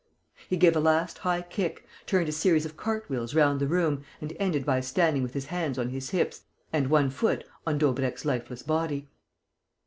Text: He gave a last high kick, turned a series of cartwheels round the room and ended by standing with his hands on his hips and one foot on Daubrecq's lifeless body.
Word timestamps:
He 0.49 0.57
gave 0.57 0.75
a 0.75 0.79
last 0.79 1.19
high 1.19 1.43
kick, 1.43 1.85
turned 2.07 2.27
a 2.27 2.31
series 2.31 2.65
of 2.65 2.75
cartwheels 2.75 3.35
round 3.35 3.59
the 3.61 3.67
room 3.67 4.03
and 4.19 4.33
ended 4.39 4.65
by 4.65 4.79
standing 4.79 5.21
with 5.21 5.35
his 5.35 5.45
hands 5.45 5.77
on 5.77 5.89
his 5.91 6.09
hips 6.09 6.41
and 6.73 6.89
one 6.89 7.11
foot 7.11 7.43
on 7.67 7.77
Daubrecq's 7.77 8.25
lifeless 8.25 8.63
body. 8.63 9.09